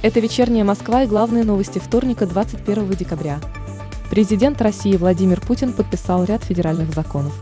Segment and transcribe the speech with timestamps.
[0.00, 3.40] Это «Вечерняя Москва» и главные новости вторника 21 декабря.
[4.10, 7.32] Президент России Владимир Путин подписал ряд федеральных законов.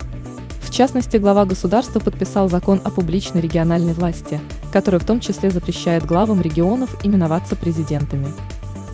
[0.62, 4.40] В частности, глава государства подписал закон о публичной региональной власти,
[4.72, 8.28] который в том числе запрещает главам регионов именоваться президентами.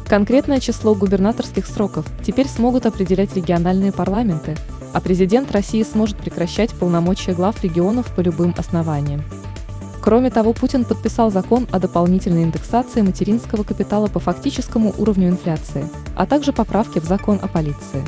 [0.08, 4.56] Конкретное число губернаторских сроков теперь смогут определять региональные парламенты,
[4.92, 9.22] а президент России сможет прекращать полномочия глав регионов по любым основаниям.
[10.02, 16.26] Кроме того, Путин подписал закон о дополнительной индексации материнского капитала по фактическому уровню инфляции, а
[16.26, 18.04] также поправки в закон о полиции,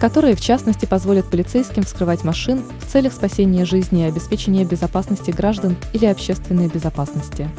[0.00, 5.76] которые в частности позволят полицейским вскрывать машин в целях спасения жизни и обеспечения безопасности граждан
[5.92, 7.50] или общественной безопасности.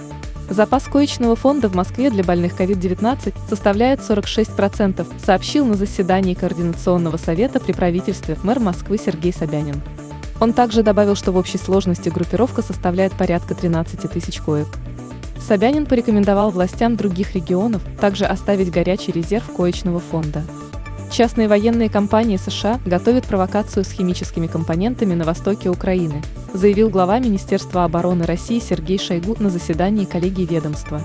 [0.49, 7.59] Запас коечного фонда в Москве для больных COVID-19 составляет 46%, сообщил на заседании Координационного совета
[7.59, 9.79] при правительстве мэр Москвы Сергей Собянин.
[10.39, 14.67] Он также добавил, что в общей сложности группировка составляет порядка 13 тысяч коек.
[15.39, 20.43] Собянин порекомендовал властям других регионов также оставить горячий резерв коечного фонда.
[21.11, 26.21] Частные военные компании США готовят провокацию с химическими компонентами на востоке Украины,
[26.53, 31.01] заявил глава Министерства обороны России Сергей Шойгу на заседании коллегии ведомства.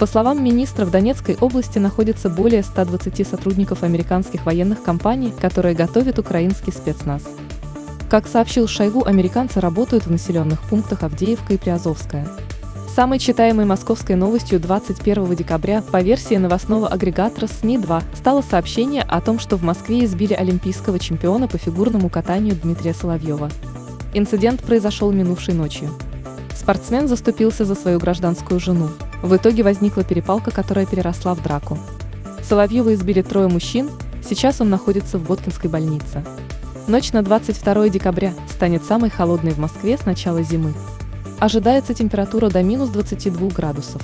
[0.00, 6.18] По словам министра, в Донецкой области находится более 120 сотрудников американских военных компаний, которые готовят
[6.18, 7.22] украинский спецназ.
[8.08, 12.28] Как сообщил Шойгу, американцы работают в населенных пунктах Авдеевка и Приазовская.
[12.94, 19.40] Самой читаемой московской новостью 21 декабря по версии новостного агрегатора СМИ-2 стало сообщение о том,
[19.40, 23.50] что в Москве избили олимпийского чемпиона по фигурному катанию Дмитрия Соловьева.
[24.14, 25.90] Инцидент произошел минувшей ночью.
[26.54, 28.88] Спортсмен заступился за свою гражданскую жену.
[29.20, 31.76] В итоге возникла перепалка, которая переросла в драку.
[32.48, 33.90] Соловьева избили трое мужчин,
[34.26, 36.24] сейчас он находится в Боткинской больнице.
[36.88, 40.72] Ночь на 22 декабря станет самой холодной в Москве с начала зимы.
[41.40, 44.00] Ожидается температура до минус 22 градусов.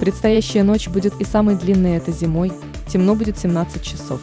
[0.00, 2.52] Предстоящая ночь будет и самой длинной этой зимой,
[2.88, 4.20] темно будет 17 часов.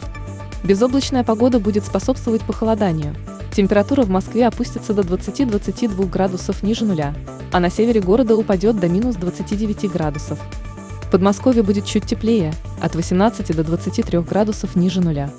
[0.64, 3.14] Безоблачная погода будет способствовать похолоданию.
[3.56, 7.14] Температура в Москве опустится до 20-22 градусов ниже нуля,
[7.52, 10.38] а на севере города упадет до минус 29 градусов.
[11.04, 15.30] В Подмосковье будет чуть теплее, от 18 до 23 градусов ниже нуля.